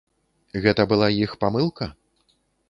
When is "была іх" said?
0.93-1.37